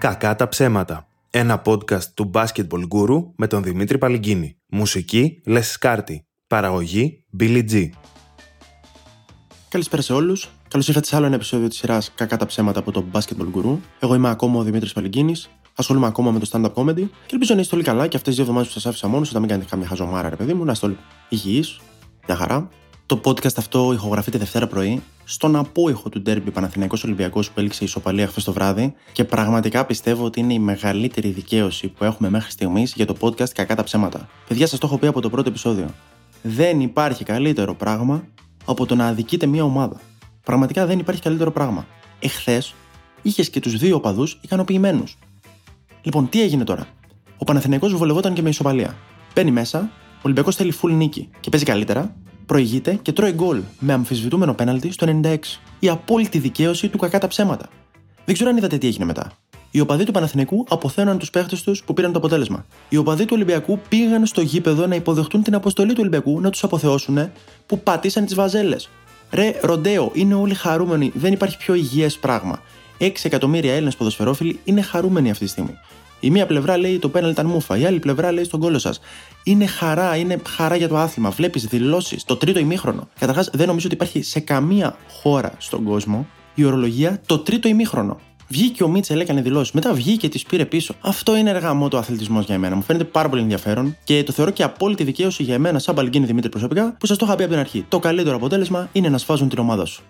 [0.00, 1.08] Κακά τα ψέματα.
[1.30, 4.56] Ένα podcast του Basketball Guru με τον Δημήτρη Παλυγκίνη.
[4.68, 6.26] Μουσική Λες Σκάρτη.
[6.46, 7.88] Παραγωγή Billy G.
[9.68, 10.50] Καλησπέρα σε όλους.
[10.68, 13.78] Καλώς ήρθατε σε άλλο ένα επεισόδιο της σειράς Κακά τα ψέματα από το Basketball Guru.
[14.00, 15.34] Εγώ είμαι ακόμα ο Δημήτρης Παλυγκίνη.
[15.74, 18.34] Ασχολούμαι ακόμα με το stand-up comedy και ελπίζω να είστε όλοι καλά και αυτές τις
[18.34, 20.72] δύο εβδομάδες που σας άφησα μόνος, όταν μην κάνετε καμία χαζομάρα, ρε παιδί μου, να
[20.72, 20.96] είστε όλοι
[21.28, 21.80] υγιείς,
[22.26, 22.68] μια χαρά.
[23.10, 27.86] Το podcast αυτό ηχογραφείται Δευτέρα πρωί, στον απόϊχο του ντέρμπι Παναθηναϊκός Ολυμπιακός που έληξε η
[27.86, 32.50] ισοπαλία χθες το βράδυ και πραγματικά πιστεύω ότι είναι η μεγαλύτερη δικαίωση που έχουμε μέχρι
[32.50, 34.28] στιγμής για το podcast Κακά τα ψέματα.
[34.48, 35.86] Παιδιά, σας το έχω πει από το πρώτο επεισόδιο.
[36.42, 38.24] Δεν υπάρχει καλύτερο πράγμα
[38.64, 40.00] από το να αδικείτε μια ομάδα.
[40.44, 41.86] Πραγματικά δεν υπάρχει καλύτερο πράγμα.
[42.18, 42.74] Εχθές
[43.22, 45.18] είχες και τους δύο οπαδούς ικανοποιημένους.
[46.02, 46.86] Λοιπόν, τι έγινε τώρα;
[47.38, 48.96] Ο Παναθηναϊκός βολευόταν και με ισοπαλία.
[49.34, 52.14] Μπαίνει μέσα, ο Ολυμπιακός θέλει full νίκη και παίζει καλύτερα,
[52.50, 55.36] προηγείται και τρώει γκολ με αμφισβητούμενο πέναλτι στο 96.
[55.78, 57.68] Η απόλυτη δικαίωση του κακά τα ψέματα.
[58.24, 59.32] Δεν ξέρω αν είδατε τι έγινε μετά.
[59.70, 62.66] Οι οπαδοί του Παναθηνικού αποθέναν τους παίχτες τους που πήραν το αποτέλεσμα.
[62.88, 66.64] Οι οπαδοί του Ολυμπιακού πήγαν στο γήπεδο να υποδεχτούν την αποστολή του Ολυμπιακού να τους
[66.64, 67.30] αποθεώσουν
[67.66, 68.88] που πατήσαν τις βαζέλες.
[69.30, 72.62] Ρε, ροντέο, είναι όλοι χαρούμενοι, δεν υπάρχει πιο υγιές πράγμα.
[72.98, 75.78] 6 εκατομμύρια Έλληνες ποδοσφαιρόφιλοι είναι χαρούμενοι αυτή τη στιγμή.
[76.20, 79.00] Η μία πλευρά λέει το πέναλ ήταν μούφα, η άλλη πλευρά λέει στον κόλο σας.
[79.44, 81.30] Είναι χαρά, είναι χαρά για το άθλημα.
[81.30, 83.08] Βλέπεις δηλώσεις το τρίτο ημίχρονο.
[83.18, 88.20] Καταρχάς, δεν νομίζω ότι υπάρχει σε καμία χώρα στον κόσμο η ορολογία το τρίτο ημίχρονο.
[88.48, 89.72] Βγήκε ο Μίτσελ, έκανε δηλώσεις.
[89.72, 90.94] Μετά βγήκε και τις πήρε πίσω.
[91.00, 92.76] Αυτό είναι εργαμό το αθλητισμός για εμένα.
[92.76, 96.26] Μου φαίνεται πάρα πολύ ενδιαφέρον και το θεωρώ και απόλυτη δικαίωση για εμένα, σαν Παλγκίνη
[96.26, 97.84] Δημήτρη προσωπικά, που σας το είχα πει από την αρχή.
[97.88, 100.02] Το καλύτερο αποτέλεσμα είναι να σφάζουν την ομάδα σου.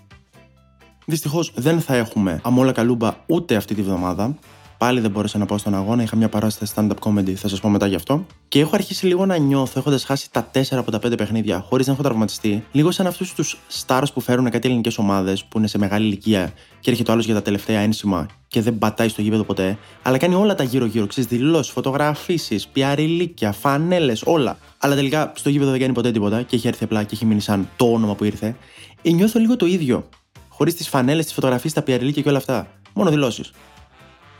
[1.06, 4.36] Δυστυχώς δεν θα έχουμε αμόλα καλούμπα ούτε αυτή τη βδομάδα.
[4.80, 6.02] Πάλι δεν μπόρεσα να πάω στον αγώνα.
[6.02, 8.26] Είχα μια παράσταση stand-up comedy, θα σας πω μετά γι' αυτό.
[8.48, 11.86] Και έχω αρχίσει λίγο να νιώθω, έχοντας χάσει τα 4 από τα 5 παιχνίδια, χωρίς
[11.86, 15.66] να έχω τραυματιστεί, λίγο σαν αυτούς τους stars που φέρουν κάτι ελληνικές ομάδες που είναι
[15.66, 19.22] σε μεγάλη ηλικία και έρχεται ο άλλος για τα τελευταία ένσημα και δεν πατάει στο
[19.22, 24.58] γήπεδο ποτέ, αλλά κάνει όλα τα γύρω-γύρω, ξέρεις, δηλώσεις, φωτογραφίσεις, πιαριλίκια, φανέλες, όλα.
[24.78, 27.40] Αλλά τελικά στο γήπεδο δεν κάνει ποτέ τίποτα και έχει έρθει απλά και έχει μείνει
[27.40, 28.56] σαν το όνομα που ήρθε.
[29.02, 30.08] Ε, νιώθω λίγο το ίδιο.
[30.48, 32.66] Χωρίς τις φανέλες, τις φωτογραφίες, τα πιαριλίκια και όλα αυτά.
[32.92, 33.50] Μόνο δηλώσεις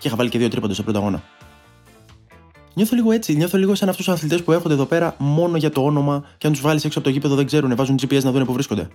[0.00, 1.22] και είχα βάλει και δύο τρίποντες στο πρώτο αγώνα.
[2.74, 5.70] Νιώθω λίγο έτσι, νιώθω λίγο σαν αυτούς τους αθλητές που έρχονται εδώ πέρα μόνο για
[5.70, 8.30] το όνομα και αν τους βάλεις έξω από το γήπεδο δεν ξέρουν, βάζουν GPS να
[8.30, 8.88] δουν που βρίσκονται.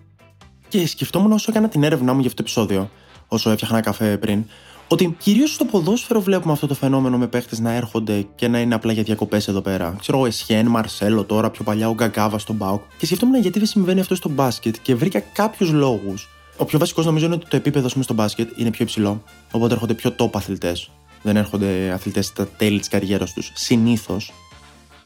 [0.68, 2.90] Και σκεφτόμουν όσο έκανα την έρευνά μου για αυτό το επεισόδιο,
[3.28, 4.46] όσο έφτιαχνα καφέ πριν,
[4.88, 8.76] ότι κυρίως στο ποδόσφαιρο βλέπουμε αυτό το φαινόμενο με παίχτες να έρχονται και να είναι
[8.76, 9.96] απλά για διακοπές εδώ πέρα.
[10.00, 12.82] Ξέρω ο Εσχέν, Μαρσέλο τώρα, πιο παλιά ο Γκαγκάβα στον Μπάουκ.
[12.98, 17.06] Και σκεφτόμουν γιατί δεν συμβαίνει αυτό στο μπάσκετ και βρήκα κάποιους λόγους ο πιο βασικός
[17.06, 19.24] νομίζω είναι ότι το επίπεδο πούμε, στο μπάσκετ είναι πιο υψηλό.
[19.52, 20.90] Οπότε έρχονται πιο top αθλητές.
[21.22, 23.52] Δεν έρχονται αθλητές στα τέλη της καριέρας τους.
[23.54, 24.34] Συνήθως.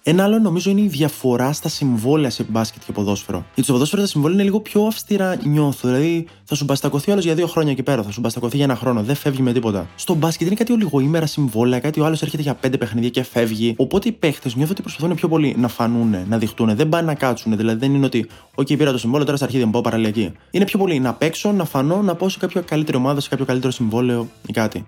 [0.10, 3.38] Ένα άλλο νομίζω είναι η διαφορά στα συμβόλαια σε μπάσκετ και ποδόσφαιρο.
[3.38, 5.88] Γιατί στο ποδόσφαιρο τα συμβόλαια είναι λίγο πιο αυστηρά, νιώθω.
[5.88, 8.76] Δηλαδή θα σου μπαστακωθεί άλλος για δύο χρόνια εκεί πέρα, θα σου μπαστακωθεί για ένα
[8.76, 9.88] χρόνο, δεν φεύγει με τίποτα.
[9.96, 13.74] Στο μπάσκετ είναι κάτι ολιγοήμερα συμβόλαια, κάτι ο άλλος έρχεται για πέντε παιχνίδια και φεύγει.
[13.78, 17.14] Οπότε οι παίχτες νιώθω ότι προσπαθούν πιο πολύ να φανούν, να δειχτούν, δεν πάνε να
[17.14, 17.58] κάτσουν.
[17.58, 20.32] Δηλαδή δεν είναι ότι, OK, πήρα το συμβόλαιο, τώρα στα αρχή δεν πάω παραλιακή.
[20.52, 23.46] Είναι πιο πολύ να παίξω, να φανώ, να πάω σε κάποια καλύτερη ομάδα, σε κάποιο
[23.46, 24.86] καλύτερο συμβόλαιο ή κάτι.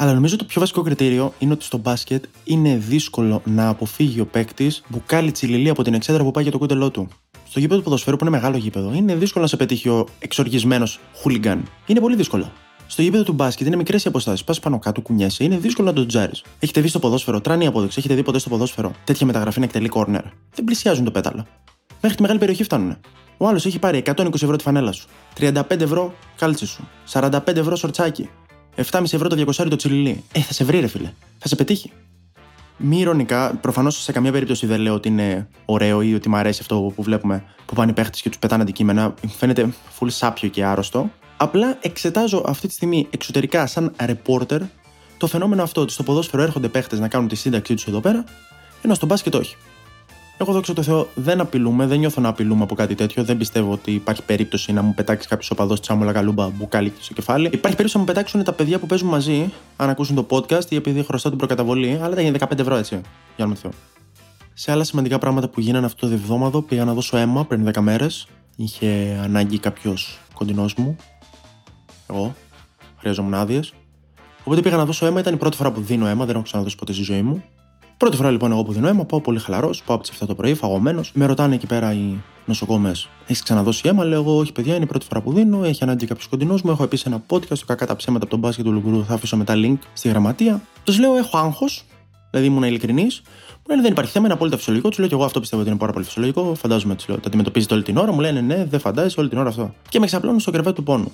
[0.00, 4.26] Αλλά νομίζω το πιο βασικό κριτήριο είναι ότι στο μπάσκετ είναι δύσκολο να αποφύγει ο
[4.26, 7.08] παίκτης μπουκάλι τσιλιλί από την εξέδρα που πάει για το κούτελό του.
[7.48, 11.00] Στο γήπεδο του ποδοσφαίρου που είναι μεγάλο γήπεδο, είναι δύσκολο να σε πετύχει ο εξοργισμένος
[11.14, 11.68] χούλιγκαν.
[11.86, 12.52] Είναι πολύ δύσκολο.
[12.86, 14.44] Στο γήπεδο του μπάσκετ είναι μικρές οι αποστάσεις.
[14.44, 16.44] Πας πάνω κάτω, κουνιέσαι, είναι δύσκολο να το τζάρεις.
[16.58, 19.88] Έχετε δει στο ποδόσφαιρο, τράνει απόδειξη, έχετε δει ποτέ στο ποδόσφαιρο τέτοια μεταγραφή να εκτελεί
[19.88, 20.22] κόρνερ.
[20.54, 21.46] Δεν πλησιάζουν το πέταλο.
[22.00, 22.96] Μέχρι τη μεγάλη περιοχή φτάνουν.
[23.36, 25.08] Ο άλλος έχει πάρει 120 ευρώ τη φανέλα σου,
[25.40, 28.28] 35 ευρώ κάλτσι σου, 45 ευρώ σορτσάκι,
[28.90, 30.24] 7,5 ευρώ το 200 το τσιλιλί.
[30.32, 31.12] Ε, θα σε βρει, ρε φίλε.
[31.38, 31.92] Θα σε πετύχει.
[32.76, 36.58] Μη ηρωνικά, προφανώς σε καμία περίπτωση δεν λέω ότι είναι ωραίο ή ότι μου αρέσει
[36.60, 39.14] αυτό που βλέπουμε που πάνε παίχτες και τους πετάνε αντικείμενα.
[39.36, 39.68] Φαίνεται
[39.98, 41.10] full σάπιο και άρρωστο.
[41.36, 44.60] Απλά εξετάζω αυτή τη στιγμή εξωτερικά, σαν reporter,
[45.16, 48.24] το φαινόμενο αυτό ότι στο ποδόσφαιρο έρχονται παίχτες να κάνουν τη σύνταξή τους εδώ πέρα,
[48.82, 49.56] ενώ στο μπάσκετ όχι.
[50.40, 53.24] Εγώ δόξα τω Θεώ δεν απειλούμε, δεν νιώθω να απειλούμε από κάτι τέτοιο.
[53.24, 57.44] Δεν πιστεύω ότι υπάρχει περίπτωση να μου πετάξει κάποιος οπαδός τσάμουλα καλούμπα μπουκάλι στο κεφάλι.
[57.44, 60.76] Υπάρχει περίπτωση να μου πετάξουν τα παιδιά που παίζουν μαζί, αν ακούσουν το podcast ή
[60.76, 63.00] επειδή χρωστάω την προκαταβολή, αλλά τα γίνει 15 ευρώ έτσι.
[63.36, 63.70] Για να Θεό.
[64.54, 67.80] Σε άλλα σημαντικά πράγματα που γίνανε αυτό το διβδόματο, πήγα να δώσω αίμα πριν 10
[67.80, 68.26] μέρες.
[68.56, 70.96] Είχε ανάγκη κάποιος κοντινός μου.
[72.10, 72.34] Εγώ.
[72.96, 73.72] Χρειαζόμουν άδειες.
[74.44, 76.76] Οπότε πήγα να δώσω αίμα, ήταν η πρώτη φορά που δίνω αίμα, δεν έχω ξαναδώσει
[76.76, 77.44] ποτέ στη ζωή μου.
[77.98, 80.34] Πρώτη φορά λοιπόν εγώ που δίνω αίμα, πάω πολύ χαλαρός, πάω από τις 7 το
[80.34, 81.10] πρωί, φαγωμένος.
[81.14, 84.86] Με ρωτάνε εκεί πέρα οι νοσοκόμες, έχεις ξαναδώσει αίμα; Λέω εγώ, Όχι, παιδιά, είναι η
[84.86, 85.64] πρώτη φορά που δίνω.
[85.64, 86.70] Έχει ανάγκη κάποιος κοντινός μου.
[86.70, 89.04] Έχω επίσης ένα podcast, το κακά τα ψέματα από τον μπάσκετ του Λουγκουρού.
[89.04, 90.60] Θα αφήσω μετά link στη γραμματεία.
[90.84, 91.84] Τους λέω, Έχω άγχος,
[92.30, 93.22] δηλαδή ήμουν ειλικρινής.
[93.56, 94.88] Μου λένε δεν υπάρχει θέμα, είναι απόλυτα φυσιολογικό.
[94.88, 96.54] Τους λέω και εγώ αυτό πιστεύω ότι είναι πάρα πολύ φυσιολογικό.
[96.54, 98.12] Φαντάζομαι ότι το αντιμετωπίζετε όλη την ώρα.
[98.12, 99.74] Μου λένε ναι, δεν φαντάζεσαι όλη την ώρα αυτό.
[99.88, 101.12] Και με ξαπλώνουν στο κρεβέ του πόνου.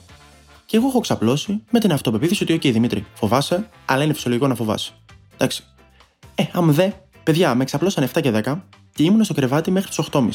[0.66, 4.54] Και εγώ έχω ξαπλώσει με την αυτοπεποίθηση ότι, OK, Δημήτρη, φοβάσαι, αλλά είναι φυσιολογικό να
[4.54, 4.92] φοβάσαι.
[5.34, 5.64] Εντάξει.
[6.34, 6.90] Ε, αν δε,
[7.22, 8.60] παιδιά, με ξαπλώσαν 7 και 10
[8.94, 10.28] και ήμουν στο κρεβάτι μέχρι τις 8.30.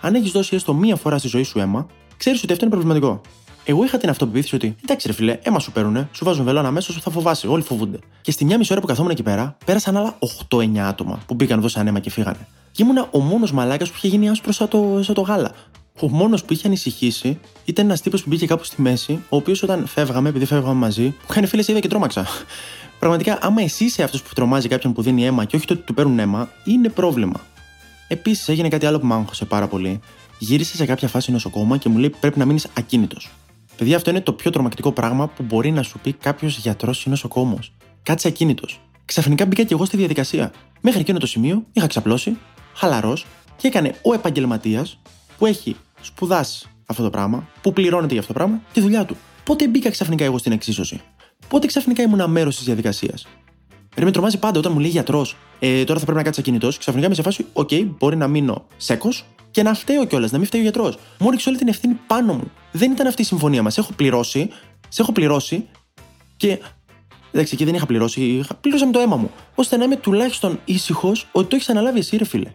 [0.00, 1.86] Αν έχεις δώσει έστω μία φορά στη ζωή σου αίμα,
[2.16, 3.20] ξέρεις ότι αυτό είναι προβληματικό.
[3.64, 6.96] Εγώ είχα την αυτοπεποίθηση ότι εντάξει, ρε φιλέ, αίμα σου παίρνουνε, σου βάζουν βελόνα αμέσως,
[6.96, 7.98] θα φοβάσαι, όλοι φοβούνται.
[8.20, 10.18] Και στη μια μισή ώρα που καθόμουν εκεί πέρα, πέρασαν άλλα
[10.48, 12.46] 8-9 άτομα που μπήκαν, δώσαν αίμα και φύγανε.
[12.72, 15.52] Και ήμουνα ο μόνος μαλάκας που είχε γίνει άσπρο σαν το, σαν το γάλα.
[16.00, 19.62] Ο μόνος που είχε ανησυχήσει ήταν ένας τύπος που μπήκε κάπου στη μέση, ο οποίος
[19.62, 22.26] όταν φεύγαμε, επειδή φεύγαμε μαζί, μου κάνει φίλε είδα και τρόμαξα.
[22.98, 25.82] Πραγματικά, άμα εσύ είσαι αυτός που τρομάζει κάποιον που δίνει αίμα και όχι το ότι
[25.82, 27.40] του παίρνουν αίμα, είναι πρόβλημα.
[28.08, 30.00] Επίσης, έγινε κάτι άλλο που με άγχωσε πάρα πολύ.
[30.38, 33.30] Γύρισε σε κάποια φάση νοσοκόμα και μου λέει πρέπει να μείνεις ακίνητος.
[33.76, 37.08] Παιδιά, αυτό είναι το πιο τρομακτικό πράγμα που μπορεί να σου πει κάποιος γιατρός ή
[37.08, 37.72] νοσοκόμος.
[38.02, 38.80] Κάτσε ακίνητος.
[39.04, 40.52] Ξαφνικά μπήκα και εγώ στη διαδικασία.
[40.80, 42.36] Μέχρι εκείνο το σημείο είχα ξαπλώσει,
[42.74, 44.98] χαλαρός και έκανε ο επαγγελματίας
[45.38, 49.16] που έχει σπουδάσει αυτό το πράγμα, που πληρώνεται για αυτό το πράγμα, τη δουλειά του.
[49.44, 51.00] Πότε μπήκα ξαφνικά εγώ στην εξίσωση;
[51.48, 53.26] Πότε ξαφνικά ήμουν μέρος της διαδικασίας.
[53.96, 56.78] Ρε με τρομάζει πάντα όταν μου λέει γιατρός, ε, τώρα θα πρέπει να κάτσεις ακίνητος.
[56.78, 60.38] Ξαφνικά είμαι σε φάση, οκ, okay, μπορεί να μείνω σέκος και να φταίω κιόλας, να
[60.38, 60.98] μην φταίει ο γιατρός.
[61.18, 62.50] Μου ρίξε όλη την ευθύνη πάνω μου.
[62.72, 63.78] Δεν ήταν αυτή η συμφωνία μας.
[63.78, 64.48] Έχω πληρώσει,
[64.88, 65.66] σε έχω πληρώσει
[66.36, 66.58] και.
[67.30, 68.54] Εντάξει, εκεί δεν είχα πληρώσει, είχα...
[68.54, 69.30] πλήρωσα με το αίμα μου.
[69.54, 72.52] ώστε να είμαι τουλάχιστον ήσυχος ότι το έχεις αναλάβει εσύ, ρε φίλε.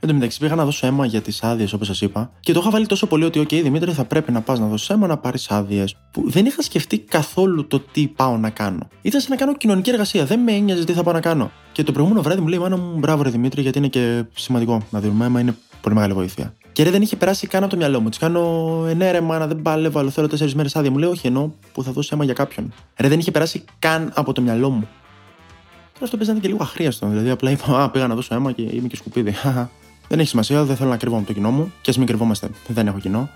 [0.00, 2.60] Εν τω μεταξύ πήγα να δώσω αίμα για τις άδειες, όπως σας είπα, και το
[2.60, 5.16] είχα βάλει τόσο πολύ ότι, OK, Δημήτρη, θα πρέπει να πας να δώσεις αίμα να
[5.16, 5.96] πάρεις άδειες.
[6.10, 8.88] Που δεν είχα σκεφτεί καθόλου το τι πάω να κάνω.
[9.02, 10.24] Ήταν σαν να κάνω κοινωνική εργασία.
[10.24, 11.50] Δεν με ένοιαζε τι θα πάω να κάνω.
[11.72, 14.82] Και το προηγούμενο βράδυ μου λέει, Μάνα μου, μπράβο, ρε Δημήτρη, γιατί είναι και σημαντικό
[14.90, 16.54] να δίνουμε αίμα, είναι πολύ μεγάλη βοήθεια.
[16.72, 18.08] Και ρε δεν είχε περάσει καν από το μυαλό μου.
[18.08, 20.90] Της κάνω, ε, ναι, ρε, μάνα, δεν παλεύω, αλλά θέλω τέσσερις μέρες άδεια.
[20.90, 22.72] Μου λέει, Όχι, ενώ που θα δώσεις αίμα για κάποιον.
[22.96, 24.88] Ρε δεν είχε περάσει καν από το μυαλό μου.
[25.92, 27.06] Τώρα αυτό παίζανε και λίγο αχρίαστο.
[27.06, 29.34] Δηλαδή απλά είπα, Α, πήγα να δώσω αίμα και είμαι και σκουπίδι.
[30.08, 31.72] Δεν έχει σημασία, δεν θέλω να κρύβω με το κοινό μου.
[31.80, 33.30] Και ας μην κρυβόμαστε, δεν έχω κοινό.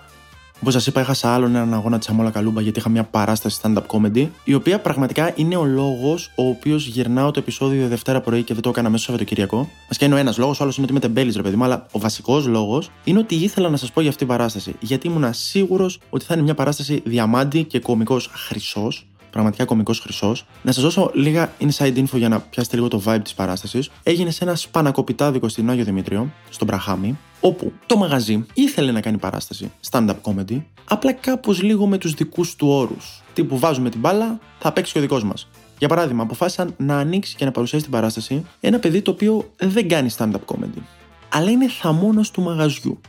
[0.60, 3.60] Όπως σας είπα, είχα σε άλλον έναν αγώνα της Αμόλα Καλούμπα γιατί είχα μια παράσταση
[3.62, 8.42] stand-up comedy, η οποία πραγματικά είναι ο λόγος ο οποίος γυρνάω το επεισόδιο Δευτέρα πρωί
[8.42, 9.68] και δεν το έκανα μέσα στο Σαββατοκύριακο.
[9.88, 11.64] Μας και είναι ο ένας λόγος, ο άλλος είναι ότι είμαι τεμπέλης, ρε παιδί μου,
[11.64, 14.74] αλλά ο βασικός λόγος είναι ότι ήθελα να σας πω για αυτή την παράσταση.
[14.80, 20.46] Γιατί ήμουν σίγουρος ότι θα είναι μια παράσταση διαμάντη και κωμικό χρυσός, πραγματικά κωμικό χρυσός.
[20.62, 23.90] Να σας δώσω λίγα inside info για να πιάσετε λίγο το vibe της παράστασης.
[24.02, 29.18] Έγινε σε ένα σπανακοπιτάδικο στην Άγιο Δημήτριο, στον Μπραχάμι, όπου το μαγαζί ήθελε να κάνει
[29.18, 33.22] παράσταση stand-up comedy, απλά κάπως λίγο με τους δικούς του όρους.
[33.32, 35.48] Τι που βάζουμε την μπάλα, θα παίξει και ο δικός μας.
[35.78, 39.88] Για παράδειγμα, αποφάσισαν να ανοίξει και να παρουσιάσει την παράσταση ένα παιδί το οποίο δεν
[39.88, 40.80] κάνει stand-up comedy,
[41.28, 43.00] αλλά είναι θαμόνο του μαγαζιού.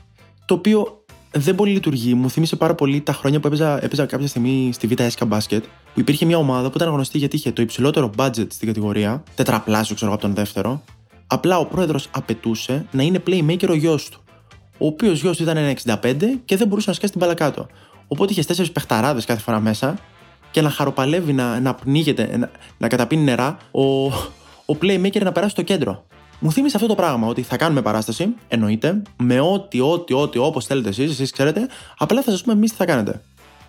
[0.46, 1.03] Το οποίο
[1.34, 2.14] δεν πολύ λειτουργεί.
[2.14, 5.64] Μου θύμισε πάρα πολύ τα χρόνια που έπαιζα, έπαιζα κάποια στιγμή στη Β' Έσκα Μπάσκετ,
[5.94, 9.96] που υπήρχε μια ομάδα που ήταν γνωστή γιατί είχε το υψηλότερο budget στην κατηγορία, τετραπλάσιο
[9.96, 10.84] ξέρω από τον δεύτερο.
[11.28, 14.22] Απλά ο πρόεδρος απαιτούσε να είναι playmaker ο γιος του.
[14.78, 16.16] Ο οποίος γιος του ήταν ένα 65
[16.46, 17.68] και δεν μπορούσε να σκάσει την μπάλα κάτω.
[18.08, 19.98] Οπότε είχες τέσσερις παιχταράδες κάθε φορά μέσα
[20.52, 24.06] και να χαροπαλεύει, να, να πνίγεται, να, να καταπίνει νερά, ο,
[24.66, 26.06] ο playmaker να περάσει στο κέντρο.
[26.40, 30.66] Μου θύμισε αυτό το πράγμα, ότι θα κάνουμε παράσταση, εννοείται, με ό,τι, ό,τι, ό,τι, όπως
[30.66, 33.22] θέλετε εσείς, εσείς ξέρετε, απλά θα σας πούμε εμείς τι θα κάνετε.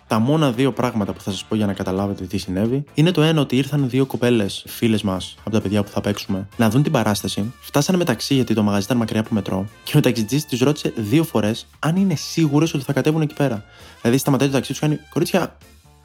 [0.07, 3.21] Τα μόνα δύο πράγματα που θα σας πω για να καταλάβετε τι συνέβη είναι το
[3.21, 6.83] ένα ότι ήρθαν δύο κοπέλες, φίλες μας, από τα παιδιά που θα παίξουμε, να δουν
[6.83, 7.53] την παράσταση.
[7.61, 11.23] Φτάσανε μεταξύ γιατί το μαγαζί ήταν μακριά από μετρό και ο ταξιτζής τη ρώτησε δύο
[11.23, 13.63] φορές αν είναι σίγουρες ότι θα κατέβουν εκεί πέρα.
[14.01, 15.57] Δηλαδή σταματάει το ταξί τους κάνει Κορίτσια,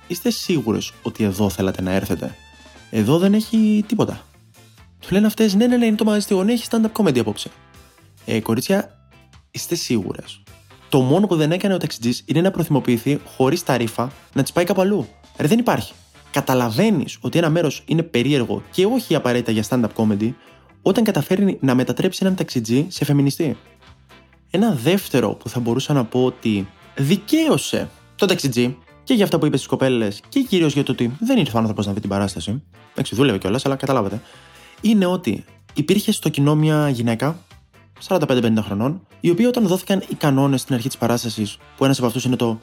[0.06, 2.34] είστε σίγουρες ότι εδώ θέλατε να έρθετε;
[2.90, 4.20] Εδώ δεν έχει τίποτα.
[5.00, 7.50] Του λένε αυτές, ναι, ναι, ναι, είναι το μαγαζί ναι, έχει stand-up comedy απόψε.
[8.24, 9.08] Ε, κορίτσια,
[9.50, 10.42] είστε σίγουρες.
[10.88, 14.52] Το μόνο που δεν έκανε ο ταξιτζής είναι να προθυμοποιηθεί χωρίς τα ρήφα να τη
[14.52, 15.08] πάει κάπου αλλού.
[15.36, 15.92] Ρε, δεν υπάρχει.
[16.30, 20.32] Καταλαβαίνεις ότι ένα μέρος είναι περίεργο και όχι απαραίτητα για stand-up comedy
[20.82, 23.56] όταν καταφέρνει να μετατρέψει έναν ταξιτζή σε φεμινιστή.
[24.50, 29.46] Ένα δεύτερο που θα μπορούσα να πω ότι δικαίωσε τον ταξιτζή και για αυτά που
[29.46, 32.08] είπε στις κοπέλες και κυρίως για το ότι δεν ήρθε ο άνθρωπος να δει την
[32.08, 32.62] παράσταση.
[32.92, 34.20] Εντάξει, δούλευε κιόλας, αλλά καταλάβατε
[34.80, 35.44] είναι ότι
[35.74, 37.38] υπήρχε στο κοινό μια γυναίκα
[38.08, 42.06] 45-50 χρονών, η οποία όταν δόθηκαν οι κανόνες στην αρχή της παράστασης, που ένας από
[42.06, 42.60] αυτούς είναι το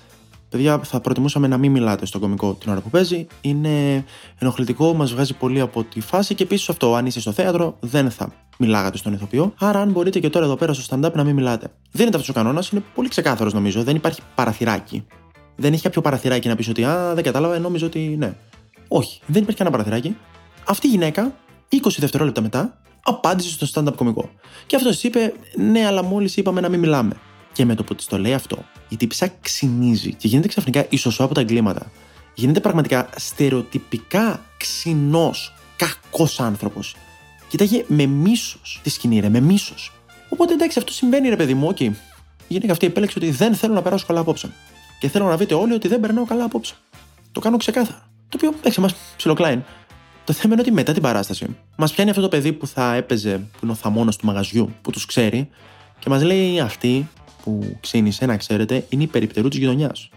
[0.49, 3.27] Παιδιά, θα προτιμούσαμε να μην μιλάτε στον κομικό την ώρα που παίζει.
[3.41, 4.05] Είναι
[4.39, 8.11] ενοχλητικό, μας βγάζει πολύ από τη φάση και επίσης αυτό, αν είσαι στο θέατρο, δεν
[8.11, 9.53] θα μιλάγατε στον ηθοποιό.
[9.59, 11.71] Άρα, αν μπορείτε και τώρα εδώ πέρα στο stand-up να μην μιλάτε.
[11.91, 13.83] Δεν είναι αυτός ο κανόνας, είναι πολύ ξεκάθαρος νομίζω.
[13.83, 15.05] Δεν υπάρχει παραθυράκι.
[15.55, 18.35] Δεν έχει κάποιο παραθυράκι να πεις ότι Α, δεν κατάλαβα, νόμιζα ότι ναι.
[18.87, 20.17] Όχι, δεν υπάρχει κανένα παραθυράκι.
[20.65, 21.35] Αυτή η γυναίκα
[21.71, 24.29] 20 δευτερόλεπτα μετά απάντησε στο stand-up κωμικό.
[24.65, 27.15] Και αυτός είπε, Ναι, αλλά μόλις είπαμε να μην μιλάμε.
[27.53, 31.23] Και με το που της το λέει αυτό, η τύψα ξυνίζει και γίνεται ξαφνικά ισοσό
[31.23, 31.91] από τα εγκλήματα.
[32.33, 36.95] Γίνεται πραγματικά στερεοτυπικά ξινός, κακός άνθρωπος.
[37.47, 39.91] Κοίταγε με μίσος τη σκηνή, ρε, με μίσος.
[40.29, 41.91] Οπότε εντάξει, αυτό συμβαίνει, ρε παιδί μου, okay.
[42.47, 44.51] Η γυναίκα αυτή επέλεξε ότι δεν θέλω να περάσω καλά απόψε.
[44.99, 46.75] και θέλω να βρείτε όλοι ότι δεν περνάω καλά απόψε.
[47.31, 48.09] Το κάνω ξεκάθαρα.
[48.29, 49.63] Το οποίο οκέι μας ψιλοκλάει.
[50.27, 53.37] Το θέμα είναι ότι μετά την παράσταση μας πιάνει αυτό το παιδί που θα έπαιζε,
[53.37, 55.49] που είναι ο θαμώνας του μαγαζιού, που τους ξέρει,
[55.99, 57.09] και μας λέει αυτή
[57.43, 60.09] που ξίνισε, να ξέρετε, είναι η περιπτερού της γειτονιάς.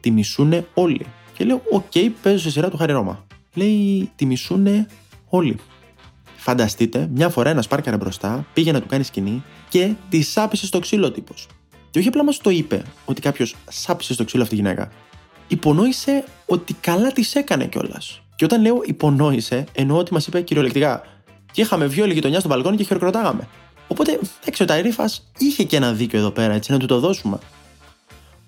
[0.00, 1.06] Τη μισούνε όλοι.
[1.36, 3.26] Και λέω, Οκ, okay, παίζω σε σειρά του Χάρη Ρώμα.
[3.54, 4.86] Λέει, Τη μισούνε
[5.28, 5.56] όλοι.
[6.36, 10.78] Φανταστείτε, μια φορά ένας πάρκαρε μπροστά, πήγε να του κάνει σκηνή και τη σάπισε στο
[10.78, 11.46] ξύλο τύπος.
[11.90, 14.90] Και όχι απλά μας το είπε ότι κάποιος σάπισε στο ξύλο αυτή τη γυναίκα.
[15.48, 18.22] Υπονόησε ότι καλά της έκανε κιόλας.
[18.40, 21.02] Και όταν λέω υπονόησε, εννοώ ότι μας είπε κυριολεκτικά.
[21.52, 23.48] Και είχαμε βγει όλη γειτονιά στο μπαλκόνι και χειροκροτάγαμε.
[23.88, 27.38] Οπότε, έξω ο Ταϊρίφα είχε και ένα δίκιο εδώ πέρα, έτσι να του το δώσουμε.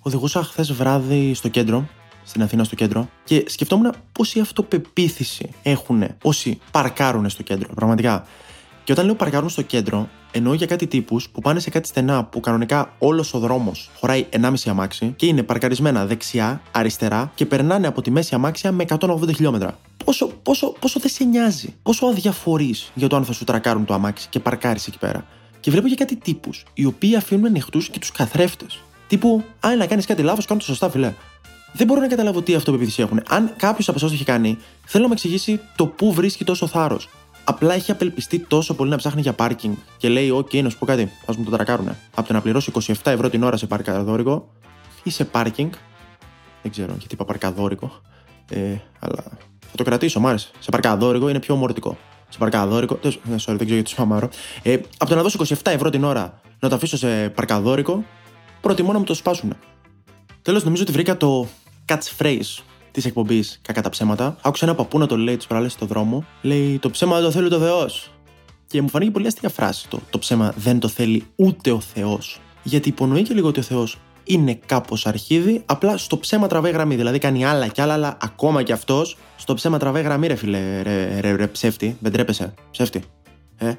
[0.01, 1.89] Οδηγούσα χθες βράδυ στο κέντρο,
[2.25, 7.69] στην Αθήνα στο κέντρο, και σκεφτόμουν πόση αυτοπεποίθηση έχουν όσοι παρκάρουν στο κέντρο.
[7.75, 8.27] Πραγματικά.
[8.93, 12.25] Και όταν λέω παρκάρουν στο κέντρο, εννοώ για κάτι τύπους που πάνε σε κάτι στενά
[12.25, 17.87] που κανονικά όλος ο δρόμος χωράει 1,5 αμάξι και είναι παρκαρισμένα δεξιά, αριστερά και περνάνε
[17.87, 19.79] από τη μέση αμάξια με 180 χιλιόμετρα.
[20.05, 23.95] Πόσο, πόσο, πόσο δεν σε νοιάζει, πόσο αδιαφορείς για το αν θα σου τρακάρουν το
[23.95, 25.27] αμάξι και παρκάρεις εκεί πέρα.
[25.61, 28.81] Και βλέπω για κάτι τύπους οι οποίοι αφήνουν ανοιχτούς και τους καθρέφτες.
[29.09, 31.13] Τύπου, αν να κάνεις κάτι λάθος, κάνω το σωστά, φιλέ.
[31.73, 33.23] Δεν μπορώ να καταλάβω τι αυτοπεποίθηση έχουν.
[33.29, 36.67] Αν κάποιος από εσάς το έχει κάνει, θέλω να με εξηγήσει το πού βρίσκει τόσο
[36.67, 37.09] θάρρος
[37.45, 40.87] απλά έχει απελπιστεί τόσο πολύ να ψάχνει για πάρκινγκ και λέει: OK, να σου πω
[40.87, 41.97] κάτι, ας μου το τρακάρουνε.
[42.15, 44.49] Από το να πληρώσει 27 ευρώ την ώρα σε παρκαδόρικο
[45.03, 45.71] ή σε πάρκινγκ.
[46.63, 47.93] Δεν ξέρω γιατί είπα παρκαδόρικο.
[48.51, 49.23] Ε, αλλά
[49.61, 50.51] θα το κρατήσω, μ' άρεσε.
[50.59, 51.97] Σε παρκαδόρικο είναι πιο ομορτικό.
[52.29, 52.99] Σε παρκαδόρικο.
[53.03, 54.29] Ε, sorry, δεν ξέρω γιατί σου αμάρω.
[54.63, 58.05] Ε, από το να δώσω 27 ευρώ την ώρα να το αφήσω σε παρκαδόρικο,
[58.61, 59.57] προτιμώ να μου το σπάσουν.
[60.43, 61.49] Τέλος, νομίζω ότι βρήκα το
[61.87, 64.37] catchphrase της εκπομπής Κακά τα ψέματα.
[64.43, 66.25] Άκουσα ένα παππού να το λέει τι προάλλε στο δρόμο.
[66.43, 68.11] Λέει Το ψέμα δεν το θέλει το Θεός.
[68.67, 70.01] Και μου φανήκε πολύ αστεία φράση το.
[70.11, 72.41] Το ψέμα δεν το θέλει ούτε ο Θεός.
[72.63, 76.97] Γιατί υπονοεί και λίγο ότι ο Θεός είναι κάπως αρχίδι, απλά στο ψέμα τραβάει γραμμή.
[76.97, 80.83] Δηλαδή κάνει άλλα κι άλλα, αλλά ακόμα κι αυτός στο ψέμα τραβάει γραμμή, ρε φίλε,
[80.83, 81.97] ρε, ρε, ρε, ψεύτη.
[82.01, 82.55] Δεν τρέπεσαι.
[82.71, 83.03] Ψεύτη.
[83.57, 83.73] Ε;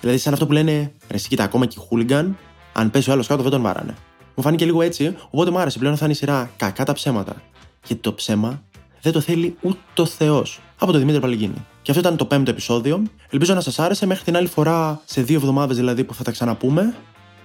[0.00, 0.72] Δηλαδή, σαν αυτό που λένε,
[1.08, 2.38] ρε, εσύ κοίτα, ακόμα και χούλιγκαν,
[2.72, 3.94] αν πέσει ο άλλος κάτω δεν τον βάρανε.
[4.34, 7.36] Μου φάνηκε λίγο έτσι, οπότε μου άρεσε πλέον θα είναι η σειρά κακά τα ψέματα
[7.84, 8.62] γιατί το ψέμα
[9.02, 10.60] δεν το θέλει ούτε ο Θεός.
[10.78, 11.66] Από τον Δημήτρη Παλαιγίνη.
[11.82, 13.02] Και αυτό ήταν το πέμπτο επεισόδιο.
[13.30, 16.30] Ελπίζω να σας άρεσε μέχρι την άλλη φορά, σε δύο εβδομάδες δηλαδή που θα τα
[16.30, 16.94] ξαναπούμε,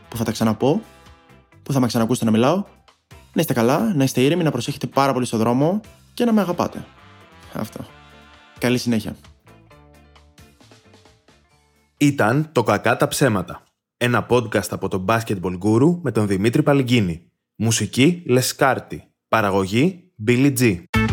[0.09, 0.81] που θα τα ξαναπώ,
[1.63, 2.63] που θα με ξανακούσετε να μιλάω.
[3.33, 5.81] Να είστε καλά, να είστε ήρεμοι, να προσέχετε πάρα πολύ στο δρόμο
[6.13, 6.85] και να με αγαπάτε.
[7.53, 7.85] Αυτό.
[8.59, 9.15] Καλή συνέχεια.
[11.97, 13.63] Ήταν το Κακά τα ψέματα.
[13.97, 17.31] Ένα podcast από τον Basketball Guru με τον Δημήτρη Παλγκίνη.
[17.55, 19.03] Μουσική Λεσκάρτη.
[19.27, 21.04] Παραγωγή בילי ג'י.